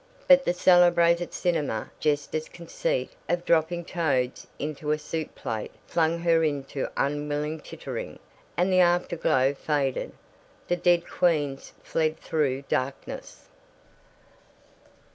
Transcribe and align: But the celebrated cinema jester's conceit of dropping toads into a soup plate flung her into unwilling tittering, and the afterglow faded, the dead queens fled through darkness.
But 0.27 0.45
the 0.45 0.53
celebrated 0.55 1.31
cinema 1.31 1.91
jester's 1.99 2.49
conceit 2.49 3.11
of 3.29 3.45
dropping 3.45 3.85
toads 3.85 4.47
into 4.57 4.89
a 4.89 4.97
soup 4.97 5.35
plate 5.35 5.69
flung 5.85 6.17
her 6.21 6.43
into 6.43 6.89
unwilling 6.97 7.59
tittering, 7.59 8.17
and 8.57 8.73
the 8.73 8.79
afterglow 8.79 9.53
faded, 9.53 10.13
the 10.67 10.75
dead 10.75 11.07
queens 11.07 11.73
fled 11.83 12.17
through 12.19 12.63
darkness. 12.63 13.47